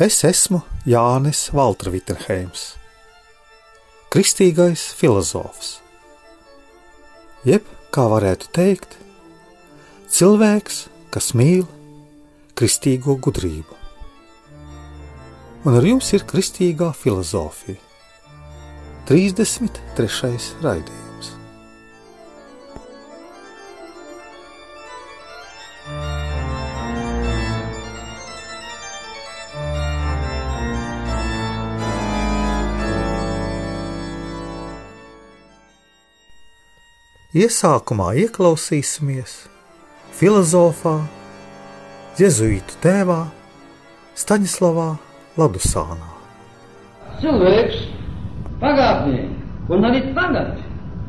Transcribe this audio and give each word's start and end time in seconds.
Es 0.00 0.22
esmu 0.24 0.62
Jānis 0.88 1.50
Valtra 1.52 1.90
Vitsenheims, 1.92 2.60
kristīgais 4.08 4.86
filozofs. 4.96 5.74
Jeb, 7.44 7.66
kā 7.92 8.06
varētu 8.08 8.48
teikt, 8.56 8.96
cilvēks, 10.08 10.78
kas 11.12 11.28
mīl 11.36 11.66
kristīgo 12.56 13.18
gudrību. 13.20 13.76
Un 15.68 15.76
ar 15.76 15.90
jums 15.90 16.08
ir 16.16 16.24
kristīgā 16.32 16.94
filozofija. 16.96 17.76
33. 19.12 20.32
raidījums. 20.64 21.09
Iesākumā 37.30 38.08
ieklausīsimies 38.18 39.32
filozofā, 40.18 40.96
jēzuītu 42.18 42.78
tēvā 42.82 43.18
Staņislavā 44.18 44.86
Ladusānā. 45.38 46.08
Cilvēks 47.20 47.84
pagātnē 48.58 49.20
un 49.70 49.86
arī 49.86 50.00
tagad 50.16 50.58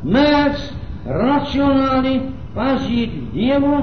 mēdz 0.05 0.67
racionāli 1.09 2.13
pazīt 2.53 3.15
Dievu 3.33 3.79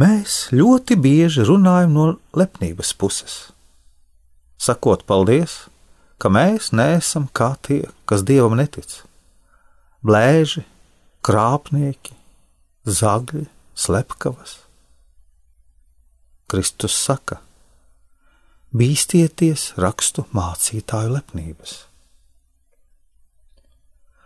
Mēs 0.00 0.46
ļoti 0.54 0.96
bieži 0.96 1.42
runājam 1.44 1.90
no 1.92 2.04
lepnības 2.38 2.92
puses, 2.96 3.32
sakot 4.56 5.02
paldies, 5.04 5.66
ka 6.22 6.30
mēs 6.32 6.70
neesam 6.72 7.26
kā 7.36 7.50
tie, 7.66 7.82
kas 8.08 8.22
dievam 8.24 8.54
netic. 8.56 8.94
Blēži, 10.06 10.62
krāpnieki, 11.26 12.14
zagļi, 12.86 13.44
slepkavas. 13.76 14.54
Kristus 16.48 16.96
saka: 16.96 17.42
Bīstieties 18.72 19.72
rakstu 19.84 20.24
mācītāju 20.32 21.12
lepnības. 21.18 21.76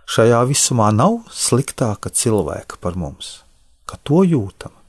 Šajā 0.07 0.45
visumā 0.53 0.93
nav 0.95 1.23
sliktāka 1.33 2.15
cilvēka 2.15 2.79
par 2.79 3.01
mums, 3.01 3.41
ka 3.89 3.99
to 4.05 4.23
jūtam 4.29 4.84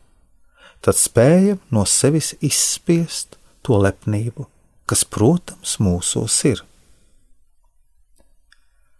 tad 0.85 1.00
spējam 1.00 1.57
no 1.73 1.81
sevis 1.90 2.35
izspiest 2.46 3.40
to 3.66 3.79
lepnību, 3.81 4.46
kas, 4.85 5.01
protams, 5.09 5.79
mūsos 5.81 6.38
ir. 6.46 6.62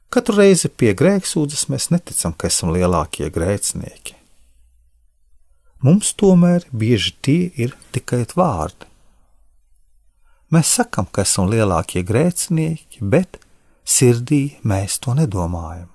Katru 0.10 0.40
reizi 0.40 0.72
pie 0.72 0.96
grēksūdzes 0.98 1.68
mēs 1.70 1.90
neticam, 1.94 2.34
ka 2.34 2.50
esam 2.50 2.74
lielākie 2.74 3.30
grēcinieki. 3.30 4.16
Mums 5.86 6.16
tomēr 6.18 6.66
bieži 6.74 7.14
tie 7.22 7.40
ir 7.62 7.76
tikai 7.94 8.24
vārdi. 8.34 8.88
Mēs 10.56 10.72
sakam, 10.80 11.06
ka 11.06 11.26
esam 11.26 11.52
lielākie 11.52 12.02
grēcinieki, 12.08 13.02
bet 13.02 13.38
sirdī 13.86 14.56
mēs 14.64 14.98
to 15.04 15.14
nedomājam 15.18 15.95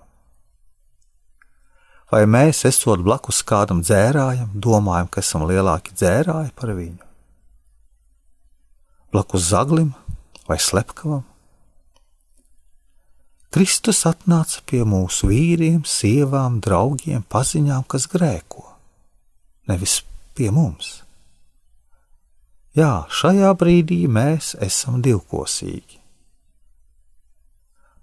vai 2.10 2.24
mēs, 2.26 2.64
esot 2.68 3.02
blakus 3.06 3.40
kādam 3.46 3.80
dzērājam, 3.84 4.50
domājam, 4.54 5.08
ka 5.10 5.22
esam 5.22 5.46
lielāki 5.48 5.94
dzērāji 5.94 6.52
par 6.58 6.74
viņu? 6.76 7.08
Blakus 9.10 9.50
zaglim 9.50 9.92
vai 10.46 10.58
slepkavam? 10.62 11.24
Kristus 13.50 14.04
atnāca 14.06 14.60
pie 14.62 14.84
mūsu 14.86 15.26
vīriem, 15.32 15.82
sievām, 15.82 16.60
draugiem, 16.62 17.24
paziņām, 17.26 17.82
kas 17.90 18.06
grēko, 18.10 18.62
nevis 19.66 20.00
pie 20.38 20.52
mums. 20.54 21.00
Jā, 22.78 23.08
šajā 23.10 23.50
brīdī 23.58 24.04
mēs 24.06 24.52
esam 24.62 25.00
divkosīgi. 25.02 25.98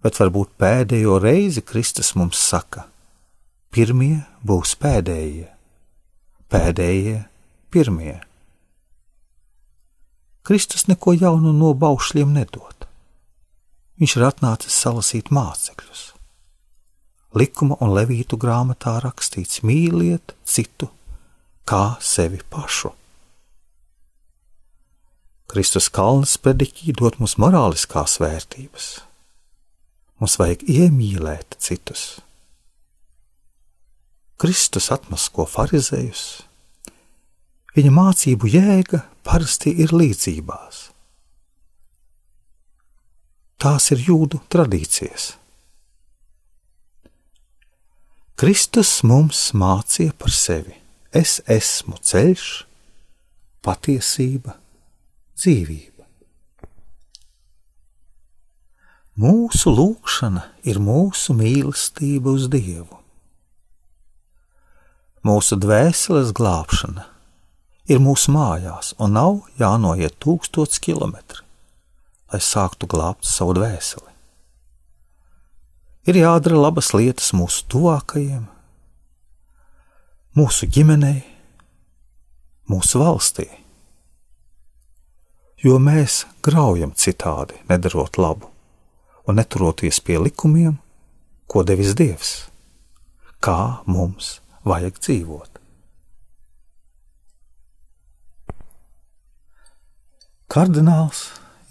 Bet 0.03 0.19
varbūt 0.19 0.51
pēdējo 0.59 1.15
reizi 1.23 1.63
Kristus 1.63 2.11
mums 2.19 2.43
saka, 2.43 2.83
Pirmie 3.77 4.23
būs 4.41 4.71
pēdējie, 4.81 5.43
pēdējie 6.49 7.19
pirmie. 7.69 8.15
Kristus 10.41 10.87
neko 10.89 11.13
jaunu 11.13 11.53
no 11.53 11.75
baušļiem 11.77 12.33
nedod. 12.39 12.87
Viņš 14.01 14.17
ir 14.17 14.25
atnācis 14.31 14.79
salasīt 14.81 15.29
mācekļus. 15.29 16.03
Likuma 17.37 17.77
un 17.77 17.93
levītu 17.93 18.41
grāmatā 18.41 18.97
rakstīts: 19.05 19.61
mīliet 19.61 20.33
citu 20.41 20.89
kā 21.69 21.99
sevi 22.01 22.41
pašu. 22.49 22.95
Kristus 25.53 25.93
kalnas 25.93 26.39
predikī 26.41 26.97
dod 26.97 27.21
mums 27.21 27.37
morāliskās 27.37 28.17
vērtības. 28.25 28.95
Mums 30.17 30.41
vajag 30.41 30.65
iemīlēt 30.65 31.61
citus 31.61 32.15
Kristus 34.37 34.91
atmasko 34.93 35.47
farizējus, 35.49 36.27
Viņa 37.77 37.91
mācību 37.93 38.47
jēga 38.49 39.03
parasti 39.21 39.69
ir 39.83 39.91
līdzībās. 39.93 40.87
Tās 43.61 43.91
ir 43.93 44.01
jūdu 44.01 44.39
tradīcijas. 44.49 45.27
Kristus 48.37 48.95
mums 49.05 49.43
mācīja 49.53 50.15
par 50.17 50.33
sevi: 50.33 50.73
Es 51.13 51.37
esmu 51.45 51.99
ceļš, 52.01 52.47
patiesība, 53.61 54.57
dzīvība. 55.37 56.05
Mūsu 59.21 59.73
lūkšana 59.77 60.47
ir 60.65 60.81
mūsu 60.81 61.37
mīlestība 61.37 62.33
uz 62.33 62.49
Dievu. 62.49 63.03
Mūsu 65.27 65.57
dvēseles 65.59 66.29
glābšana 66.31 67.03
ir 67.91 67.99
mūsu 67.99 68.31
mājās, 68.31 68.93
un 69.01 69.17
nav 69.17 69.39
jānoiet 69.59 70.15
tūkstots 70.23 70.79
kilometri, 70.83 71.41
lai 72.31 72.39
sāktu 72.43 72.87
glābt 72.87 73.27
savu 73.27 73.57
dvēseli. 73.57 74.13
Ir 76.07 76.21
jādara 76.21 76.61
labas 76.61 76.93
lietas 76.95 77.33
mūsu 77.35 77.65
tuvākajiem, 77.73 78.45
mūsu 80.39 80.71
ģimenei, 80.71 81.25
mūsu 82.71 83.03
valstī, 83.03 83.49
jo 85.59 85.75
mēs 85.75 86.21
graujam 86.45 86.95
citādi, 86.95 87.59
nedarot 87.67 88.21
labu 88.21 88.53
un 89.27 89.41
neturoties 89.41 89.99
pie 89.99 90.21
likumiem, 90.23 90.77
ko 91.51 91.67
devis 91.67 91.97
Dievs, 91.99 92.35
kā 93.43 93.81
mums 93.83 94.37
vajag 94.69 94.99
dzīvot. 94.99 95.57
Kardināls 100.47 101.25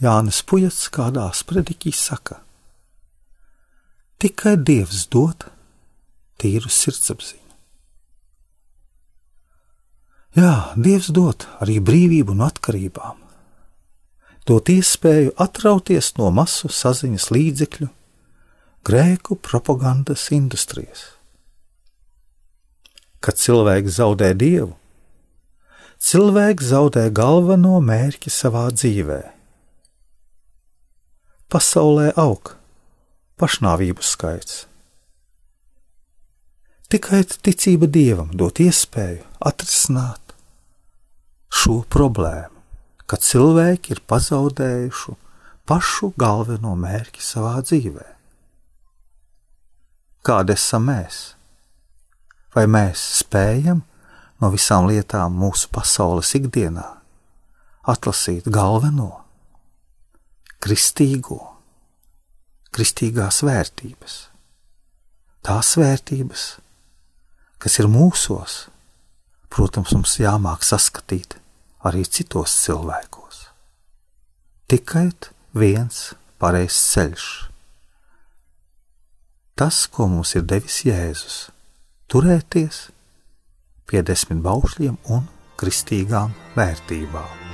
Jānis 0.04 0.42
Pujats 0.44 0.90
kādā 0.92 1.30
sprediķī 1.32 1.92
saka: 1.96 2.42
Tikai 4.20 4.58
Dievs 4.60 5.06
dod 5.08 5.48
tīru 6.36 6.68
sirdsapziņu. 6.68 7.42
Jā, 10.36 10.52
Dievs 10.76 11.08
dod 11.16 11.48
arī 11.64 11.78
brīvību 11.80 12.36
no 12.36 12.44
atkarībām, 12.50 13.16
dot 14.44 14.68
iespēju 14.68 15.32
atrauties 15.40 16.12
no 16.20 16.28
masu 16.28 16.68
saziņas 16.68 17.30
līdzekļu, 17.32 17.88
grēku 18.84 19.40
propagandas 19.40 20.28
industrijas. 20.36 21.15
Kad 23.26 23.40
cilvēks 23.42 23.96
zaudē 23.98 24.30
dievu, 24.38 24.76
cilvēks 25.98 26.70
zaudē 26.70 27.08
galveno 27.10 27.80
mērķi 27.82 28.30
savā 28.30 28.68
dzīvē. 28.70 29.18
Pasaulē 31.50 32.12
aug 32.22 32.54
pašnāvību 33.40 34.04
skaits. 34.06 34.64
Tikai 36.86 37.24
ticība 37.26 37.88
dievam 37.90 38.30
dot 38.38 38.60
iespēju 38.62 39.24
atrisināt 39.50 40.34
šo 41.50 41.80
problēmu, 41.90 42.62
kad 43.10 43.24
cilvēki 43.26 43.96
ir 43.96 44.02
pazaudējuši 44.06 45.16
pašu 45.66 46.12
galveno 46.18 46.76
mērķi 46.78 47.24
savā 47.26 47.58
dzīvē. 47.66 48.06
Kādi 50.26 50.54
esam 50.54 50.86
mēs? 50.90 51.35
Vai 52.56 52.64
mēs 52.72 53.02
spējam 53.20 53.82
no 54.40 54.48
visām 54.52 54.86
lietām 54.88 55.34
mūsu 55.36 55.68
pasaules 55.72 56.30
ikdienā, 56.38 56.86
atlasīt 57.84 58.48
galveno, 58.52 59.10
kristīgo, 60.64 61.40
kristīgās 62.72 63.42
vērtības, 63.44 64.14
tās 65.44 65.74
vērtības, 65.76 66.46
kas 67.60 67.76
ir 67.80 67.90
mūsos, 67.92 68.56
protams, 69.52 69.92
mums 69.92 70.16
jāmāk 70.20 70.64
saskatīt 70.64 71.36
arī 71.86 72.06
citos 72.08 72.56
cilvēkos. 72.64 73.42
Tikai 74.66 75.10
viens 75.54 76.14
pareizs 76.42 76.80
ceļš. 76.92 77.26
Tas, 79.56 79.84
ko 79.88 80.08
mums 80.10 80.34
ir 80.36 80.44
devis 80.44 80.82
Jēzus, 80.84 81.36
turēties 82.12 82.82
pie 83.86 84.02
desmit 84.06 84.42
baušļiem 84.44 85.00
un 85.16 85.26
kristīgām 85.60 86.34
vērtībām. 86.58 87.45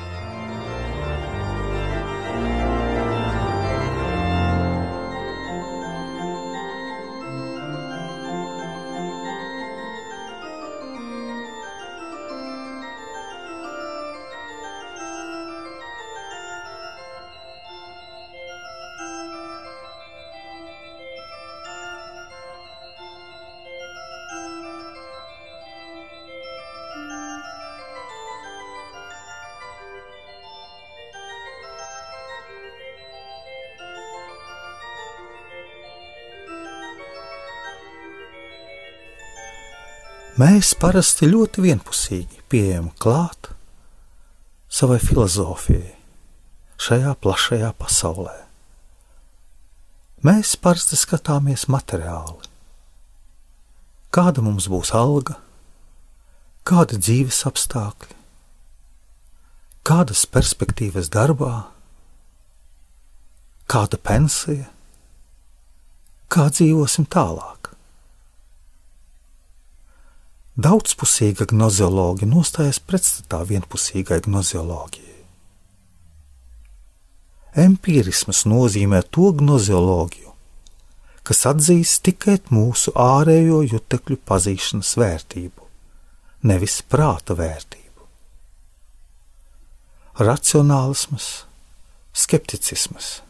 Mēs 40.40 40.70
parasti 40.80 41.26
ļoti 41.28 41.60
vienpusīgi 41.60 42.38
pieejam 42.48 42.86
klāt 42.96 43.50
savai 44.72 44.96
filozofijai 44.96 45.90
šajā 46.80 47.12
plašajā 47.20 47.68
pasaulē. 47.76 48.38
Mēs 50.24 50.54
parasti 50.56 50.96
skatāmies 50.96 51.66
materiāli. 51.68 52.48
Kāda 54.08 54.40
mums 54.40 54.70
būs 54.72 54.94
alga, 54.96 55.36
kādi 56.64 56.96
dzīves 56.96 57.42
apstākļi, 57.52 58.16
kādas 59.84 60.24
perspektīvas 60.32 61.12
darbā, 61.12 61.66
kāda 63.68 64.00
pensija, 64.00 64.70
kā 66.32 66.48
dzīvosim 66.48 67.04
tālāk. 67.12 67.71
Daudzpusīga 70.52 71.46
gnozioloģija 71.48 72.28
nostājas 72.28 72.76
pretstatā 72.84 73.38
vienpusīgai 73.48 74.18
gnozioloģijai. 74.26 75.22
Empirisms 77.62 78.42
nozīmē 78.44 79.00
to 79.08 79.30
gnozioloģiju, 79.40 80.34
kas 81.24 81.40
atzīst 81.48 82.02
tikai 82.04 82.36
mūsu 82.52 82.92
ārējo 82.92 83.62
jutekļu 83.64 84.20
pazīšanas 84.28 84.92
vērtību, 85.00 85.72
nevis 86.44 86.82
prāta 86.84 87.32
vērtību. 87.32 88.08
Racionālisms, 90.20 91.32
skepticisms 92.12 93.22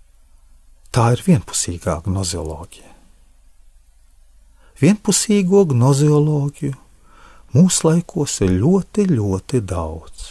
-tā 0.94 1.12
ir 1.14 1.22
vienpusīgā 1.30 2.00
gnozioloģija 2.10 2.89
vienpusīgo 4.80 5.64
gnozioloģiju 5.70 6.76
laikos 7.84 8.40
ir 8.44 8.52
ļoti, 8.62 9.06
ļoti 9.10 9.60
daudz. 9.60 10.28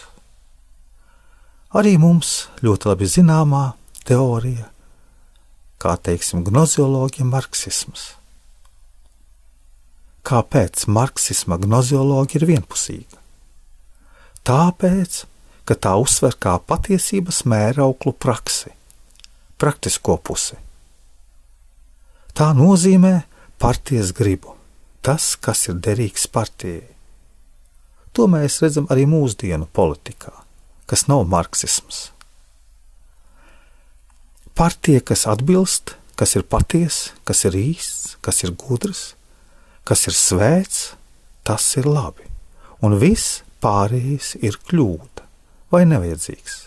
Arī 1.76 1.98
mums 2.02 2.48
ļoti 2.64 2.90
labi 2.90 3.06
zināmā 3.06 3.74
teorija, 4.08 4.70
kā 5.78 5.98
teiksim, 6.02 6.44
gnozioloģija, 6.44 7.28
marksisms. 7.28 8.16
Kāpēc 10.26 10.88
marksisma 10.88 11.60
gnozioloģija 11.62 12.42
ir 12.42 12.48
vienpusīga? 12.50 13.20
Tāpēc, 14.48 15.26
ka 15.66 15.76
tā 15.76 15.94
uzsver 16.02 16.34
kā 16.42 16.58
patiesības 16.58 17.44
mērauklu 17.46 18.16
praksi, 18.18 18.74
praktisko 19.62 20.18
pusi. 20.18 20.58
Tā 22.34 22.54
nozīmē, 22.58 23.29
partijas 23.60 24.14
gribu, 24.16 24.56
tas, 25.04 25.36
kas 25.36 25.68
ir 25.68 25.80
derīgs 25.84 26.28
partijai. 26.32 26.88
To 28.16 28.26
mēs 28.32 28.62
redzam 28.64 28.88
arī 28.92 29.06
mūsdienu 29.10 29.68
politikā, 29.76 30.32
kas 30.90 31.06
nav 31.12 31.26
marksisms. 31.30 32.10
Partija, 34.56 35.04
kas 35.04 35.28
atbilst, 35.30 35.94
kas 36.20 36.36
ir 36.36 36.48
patiesa, 36.48 37.14
kas 37.28 37.46
ir 37.48 37.56
īsts, 37.60 38.16
kas 38.24 38.42
ir 38.44 38.56
gudrs, 38.60 39.14
kas 39.88 40.08
ir 40.10 40.16
svēts, 40.16 40.82
tas 41.48 41.68
ir 41.80 41.88
labi. 41.88 42.28
Un 42.84 42.98
viss 43.00 43.42
pārējais 43.64 44.38
ir 44.40 44.60
kļūda 44.68 45.28
vai 45.72 45.86
nevajadzīgs. 45.88 46.62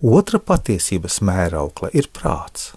Otra 0.00 0.40
patiesības 0.40 1.18
mēraukla 1.26 1.90
ir 1.92 2.08
prāts. 2.14 2.70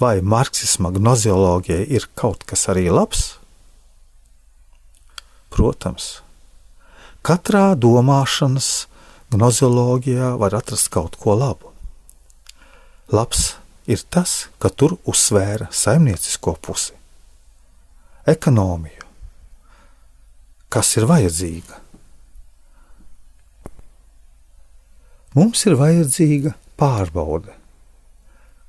Vai 0.00 0.20
marksisma 0.24 0.90
gnozioloģija 0.94 1.84
ir 1.92 2.08
kaut 2.18 2.46
kas 2.48 2.66
arī 2.72 2.88
labs? 2.90 3.36
Protams, 5.52 6.22
katrā 7.26 7.74
domāšanas 7.76 8.86
gnozioloģijā 9.34 10.32
var 10.40 10.56
atrast 10.56 10.88
kaut 10.92 11.18
ko 11.20 11.36
labu. 11.36 11.72
Labs 13.12 13.52
ir 13.86 14.00
tas, 14.08 14.48
ka 14.58 14.70
tur 14.72 14.96
uzsvēra 15.08 15.68
saimniecisko 15.74 16.54
pusi, 16.64 16.96
ekonomiju, 18.28 19.06
kas 20.72 20.96
ir 20.96 21.08
vajadzīga. 21.10 21.80
Mums 25.36 25.64
ir 25.68 25.76
vajadzīga 25.80 26.52
pārbaude, 26.80 27.54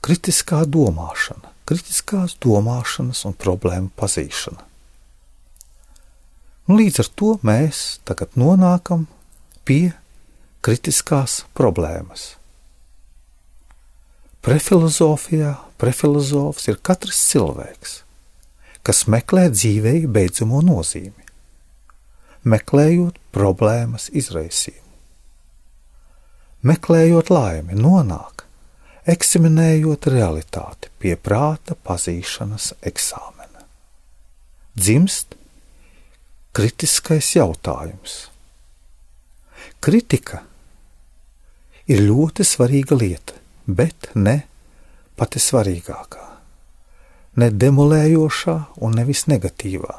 kritiskā 0.03 0.63
domāšana, 0.67 1.53
kritiskās 1.69 2.35
domāšanas 2.43 3.23
un 3.29 3.35
problēmu 3.39 3.91
pazīšana. 3.99 4.69
Un 6.67 6.79
līdz 6.79 7.01
ar 7.03 7.09
to 7.19 7.33
mēs 7.43 7.81
tagad 8.07 8.35
nonākam 8.39 9.07
pie 9.67 9.91
kritiskās 10.63 11.43
problēmas. 11.55 12.33
Prefilozofijā 14.43 15.53
prefilozofs 15.79 16.67
ir 16.71 16.79
katrs 16.83 17.19
cilvēks, 17.31 17.93
kas 18.83 19.05
meklē 19.11 19.49
dzīvei 19.51 20.03
beidzamo 20.07 20.59
nozīmi, 20.63 21.27
meklējot 22.43 23.19
problēmas 23.35 24.09
izraisījumu. 24.11 24.81
Meklējot 26.63 27.31
laimi, 27.31 27.75
nonāk, 27.75 28.32
eksaminējot 29.09 30.07
realitāti 30.13 30.91
pie 30.99 31.15
prāta 31.19 31.75
pazīšanas 31.75 32.73
eksāmena. 32.81 33.65
Dzimst 34.79 35.35
kritiskais 36.53 37.33
jautājums. 37.35 38.17
Kritika 39.83 40.43
ir 41.91 42.03
ļoti 42.07 42.45
svarīga 42.47 42.95
lieta 42.97 43.43
bet 43.65 44.11
ne 44.15 44.43
pati 45.15 45.39
svarīgākā, 45.39 46.23
ne 47.39 47.49
demolējošā 47.49 48.57
un 48.83 48.97
nevis 48.97 49.25
negatīvā. 49.31 49.95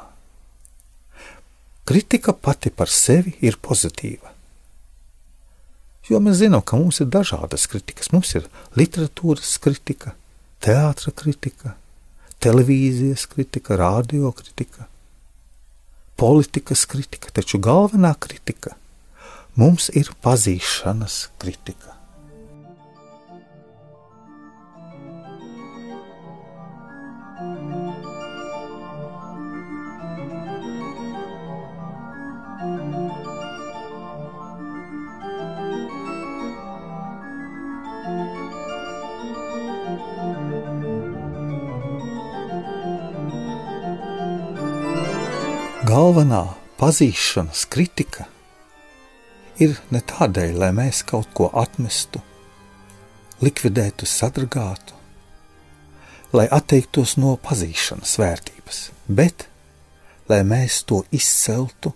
Kritika 1.85 2.33
pati 2.33 2.71
par 2.73 2.89
sevi 2.89 3.35
ir 3.45 3.59
pozitīva. 3.61 4.33
Jo 6.09 6.19
mēs 6.21 6.37
zinām, 6.43 6.61
ka 6.61 6.77
mums 6.77 7.01
ir 7.01 7.09
dažādas 7.09 7.65
kritikas. 7.69 8.11
Mums 8.13 8.35
ir 8.37 8.45
literatūras 8.77 9.55
kritika, 9.61 10.13
teātris 10.61 11.15
kritika, 11.17 11.73
televīzijas 12.43 13.25
kritika, 13.31 13.77
radio 13.79 14.29
kritika, 14.35 14.85
politikas 16.19 16.85
kritika, 16.89 17.33
taču 17.33 17.59
galvenā 17.63 18.13
kritika 18.21 18.75
mums 19.57 19.89
ir 19.97 20.11
pazīšanas 20.23 21.25
kritika. 21.41 21.94
Galvenā 45.85 46.55
pazīšanas 46.79 47.65
kritika 47.69 48.23
ir 49.61 49.75
ne 49.93 49.99
tādēļ, 50.01 50.53
lai 50.63 50.69
mēs 50.73 51.03
kaut 51.05 51.27
ko 51.37 51.51
atmestu, 51.61 52.21
likvidētu, 53.43 54.07
sadragātu, 54.09 54.95
lai 56.33 56.47
atteiktos 56.57 57.15
no 57.21 57.35
pazīšanas 57.37 58.15
vērtības, 58.21 58.79
bet 59.19 59.45
lai 60.31 60.39
mēs 60.47 60.79
to 60.89 61.03
izceltu 61.13 61.91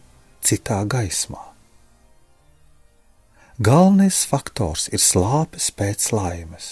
citā 0.45 0.83
gaismā. 0.85 1.41
Galvenais 3.57 4.19
faktors 4.29 4.85
ir 4.93 5.01
slāpes 5.01 5.71
pēc 5.75 6.11
laimes. 6.13 6.67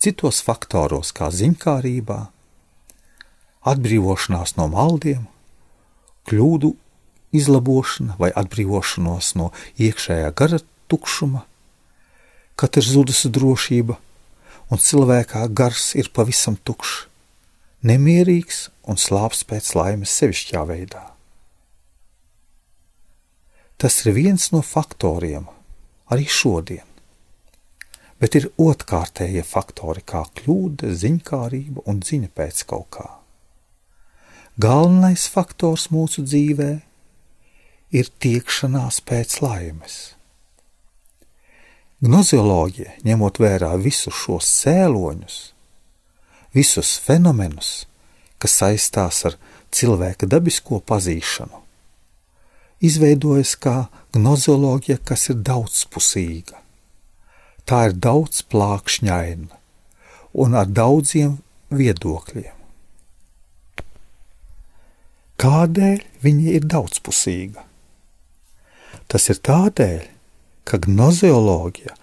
Citos 0.00 0.40
faktoros, 0.46 1.12
kā 1.12 1.28
zinkārībā, 1.28 2.22
atbrīvošanās 3.74 4.56
no 4.56 4.70
maldiem, 4.72 5.28
kļūdu 6.30 6.72
izlabošana 7.36 8.16
vai 8.18 8.30
atbrīvošanos 8.34 9.34
no 9.38 9.50
iekšējā 9.78 10.30
gara 10.38 10.60
tukšuma, 10.90 11.44
kad 12.58 12.76
ir 12.76 12.86
zudusi 12.86 13.30
drošība 13.32 13.96
un 14.70 14.82
cilvēkā 14.82 15.46
gars 15.56 15.92
ir 15.98 16.10
pavisam 16.14 16.56
tukšs, 16.56 17.06
nemierīgs 17.86 18.68
un 18.90 19.00
slāps 19.00 19.42
pēc 19.48 19.72
laimes 19.78 20.12
sevišķā 20.20 20.64
veidā. 20.68 21.04
Tas 23.80 24.02
ir 24.04 24.12
viens 24.12 24.50
no 24.52 24.60
faktoriem 24.60 25.46
arī 26.12 26.26
šodien, 26.28 26.84
bet 28.20 28.36
ir 28.36 28.50
otrkārtējie 28.60 29.46
faktori 29.46 30.04
kā 30.04 30.26
kļūda, 30.36 30.92
ziņkārība 31.00 31.86
un 31.88 32.02
ziņa 32.04 32.28
pēc 32.36 32.66
kaut 32.68 32.90
kā. 32.98 33.08
Galvenais 34.60 35.22
faktors 35.30 35.86
mūsu 35.94 36.24
dzīvē 36.26 36.70
ir 37.96 38.08
tiekšanās 38.20 38.98
pēc 39.08 39.38
laimes. 39.40 39.94
Gnozioloģija, 42.04 42.98
ņemot 43.06 43.40
vērā 43.40 43.70
visus 43.80 44.18
šos 44.24 44.50
cēloņus, 44.58 45.38
visus 46.52 46.92
fenomenus, 47.06 47.70
kas 48.42 48.58
saistās 48.60 49.22
ar 49.30 49.38
cilvēka 49.72 50.28
dabisko 50.28 50.82
pazīšanu, 50.92 51.64
izveidojas 52.84 53.56
kā 53.64 53.88
gnozioloģija, 54.12 55.00
kas 55.08 55.28
ir 55.32 55.40
daudzpusīga. 55.46 56.60
Tā 57.64 57.84
ir 57.88 57.96
daudz 57.96 58.44
plākšņaina 58.52 59.60
un 60.44 60.64
ar 60.64 60.68
daudziem 60.68 61.38
viedokļiem. 61.70 62.59
Kādēļ 65.40 66.02
viņa 66.20 66.50
ir 66.58 66.64
daudzpusīga? 66.68 67.62
Tas 69.08 69.28
ir 69.32 69.38
tādēļ, 69.40 70.02
ka 70.68 70.76
gnozioloģija 70.84 71.94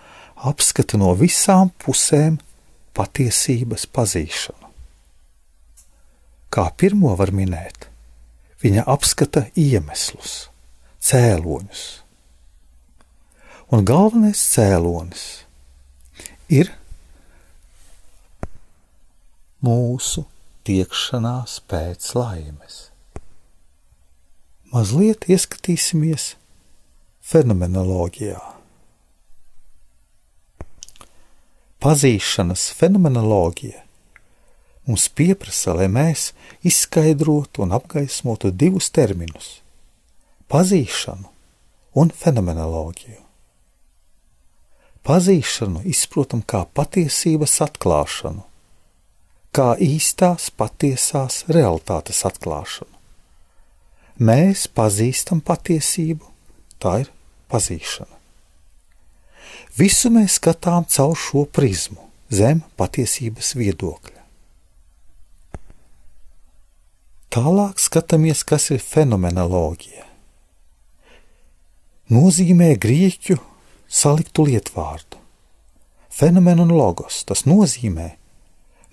apskata 0.50 0.98
no 0.98 1.12
visām 1.20 1.70
pusēm 1.84 2.40
patiesības 2.98 3.86
pazīšanu. 3.94 4.72
Kā 6.50 6.66
pirmo 6.82 7.14
var 7.20 7.30
minēt, 7.36 7.86
viņa 8.64 8.88
apskata 8.90 9.46
iemeslus, 9.54 10.50
cēloņus. 11.06 11.86
Un 13.70 13.86
galvenais 13.86 14.42
cēlonis 14.56 15.30
ir 16.50 16.74
mūsu 19.62 20.26
tiekšanās 20.66 21.60
pēc 21.70 22.14
laimes 22.18 22.87
mazliet 24.74 25.28
ieskatīsimies 25.32 26.34
fenomenoloģijā. 27.24 28.40
Pazīšanas 31.84 32.64
fenomenoloģija 32.76 33.84
mums 34.88 35.08
pieprasa, 35.14 35.76
lai 35.78 35.88
mēs 35.92 36.32
izskaidrotu 36.68 37.64
un 37.64 37.76
apgaismotu 37.78 38.52
divus 38.52 38.90
terminus- 38.92 39.62
pazīšanu 40.52 41.30
un 41.96 42.12
fenomenoloģiju. 42.12 43.24
Pazīšanu 45.08 45.86
izprotam 45.88 46.42
kā 46.44 46.66
patiesības 46.66 47.62
atklāšanu, 47.64 48.44
kā 49.56 49.70
īstās 49.80 50.52
patiesās 50.52 51.46
realitātes 51.48 52.26
atklāšanu. 52.28 52.97
Mēs 54.18 54.66
pazīstam 54.74 55.44
patiesību, 55.46 56.26
tā 56.82 57.04
ir 57.04 57.10
pazīšana. 57.54 58.16
Visu 59.78 60.10
mēs 60.10 60.40
skatām 60.40 60.88
caur 60.90 61.14
šo 61.14 61.46
prizmu, 61.54 62.02
zem 62.34 62.64
patiesības 62.82 63.54
viedokļa. 63.60 64.24
Tālāk 67.30 67.78
skatāmies, 67.78 68.42
kas 68.42 68.72
ir 68.74 68.82
fenomenoloģija. 68.82 70.08
Nozīmē 72.10 72.72
grieķu 72.82 73.38
saliktu 73.86 74.48
lietvārdu. 74.50 75.22
Fenomenu 76.10 76.66
un 76.66 76.74
logos 76.74 77.22
tas 77.30 77.46
nozīmē 77.46 78.16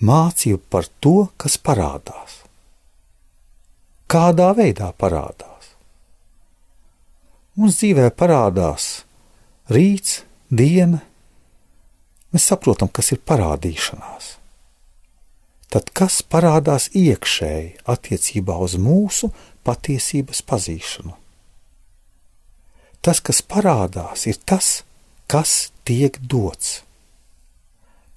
mācību 0.04 0.60
par 0.68 0.90
to, 1.00 1.30
kas 1.40 1.56
parādās. 1.56 2.43
Kādā 4.10 4.50
veidā 4.56 4.92
parādās? 5.00 5.72
Mums 7.56 7.78
dzīvē 7.80 8.10
parādās 8.18 9.04
rīts, 9.70 10.22
diena. 10.50 11.00
Mēs 12.34 12.48
saprotam, 12.50 12.90
kas 12.90 13.12
ir 13.14 13.22
parādīšanās. 13.22 14.34
Tad 15.70 15.90
kas 15.96 16.20
parādās 16.22 16.88
iekšēji 16.94 17.70
attiecībā 17.90 18.56
uz 18.62 18.76
mūsu 18.78 19.30
patiesības 19.66 20.42
pazīšanu? 20.46 21.14
Tas, 23.04 23.20
kas 23.20 23.42
parādās, 23.42 24.26
ir 24.30 24.38
tas, 24.46 24.82
kas 25.30 25.72
tiek 25.86 26.18
dots 26.20 26.82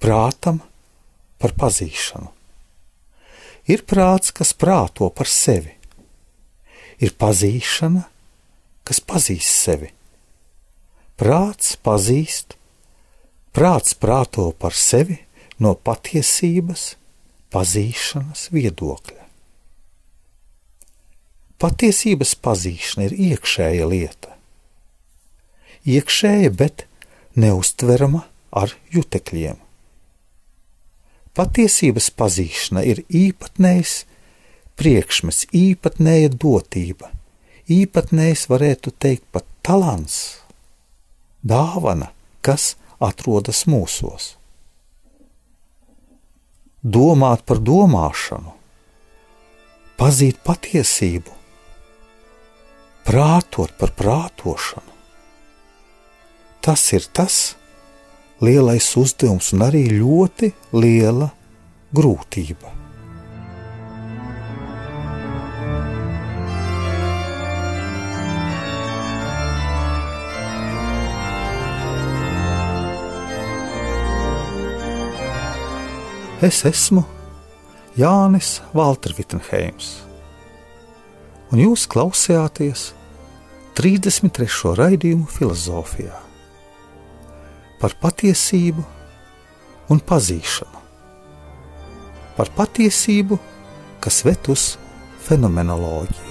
prātam 0.02 0.62
par 1.42 1.54
pazīšanu. 1.58 2.30
Ir 3.68 3.84
prāts, 3.84 4.32
kas 4.32 4.54
prāto 4.56 5.10
par 5.12 5.28
sevi, 5.28 5.74
ir 7.04 7.14
pazīšana, 7.20 8.04
kas 8.88 9.02
pazīst 9.04 9.54
sevi. 9.66 9.92
Prāts 11.18 11.76
pazīst, 11.82 12.56
prāts 13.54 13.98
prāto 13.98 14.52
par 14.54 14.76
sevi 14.78 15.18
no 15.60 15.74
patiesības, 15.76 16.92
pazīšanas 17.54 18.50
viedokļa. 18.54 19.24
Patiesības 21.58 22.36
pazīšana 22.46 23.08
ir 23.08 23.16
iekšēja 23.32 23.86
lieta. 23.90 24.36
Iekšēja, 25.90 26.52
bet 26.54 26.86
neustverama 27.34 28.28
ar 28.54 28.76
jutekļiem. 28.94 29.58
Patiesības 31.38 32.12
pazīšana 32.18 32.84
ir 32.86 33.02
īpatnējs 33.14 34.04
priekšmets, 34.78 35.48
īpatnēja 35.56 36.32
dotība, 36.34 37.12
īpatnējs 37.72 38.48
varētu 38.52 38.94
teikt 38.94 39.26
pat 39.34 39.48
talants, 39.66 40.18
dāvana, 41.44 42.12
kas 42.46 42.76
atrodas 43.04 43.66
mūsos. 43.70 44.36
Domāt 46.84 47.44
par 47.44 47.60
domāšanu, 47.60 48.54
pazīt 50.00 50.40
patiesību, 50.46 51.34
prātot 53.08 53.74
par 53.80 53.92
prātošanu. 53.98 54.96
Tas 56.62 56.84
ir 56.94 57.06
tas, 57.16 57.56
lielais 58.44 58.88
uzdevums 59.00 59.54
un 59.56 59.64
arī 59.68 59.86
ļoti 59.98 60.52
liela 60.76 61.32
grūtība. 61.96 62.87
Es 76.38 76.60
esmu 76.70 77.02
Jānis 77.98 78.60
Valtervitenheims, 78.78 79.88
un 81.50 81.64
jūs 81.64 81.88
klausījāties 81.90 82.92
33. 83.80 84.46
raidījumu 84.78 85.26
filozofijā 85.34 86.14
par 87.82 87.98
patiesību 88.04 88.86
un 89.90 90.04
pazīšanu. 90.14 90.86
Par 92.38 92.54
patiesību, 92.54 93.42
kas 93.98 94.22
ved 94.30 94.54
uz 94.54 94.70
fenomenoloģiju. 95.26 96.27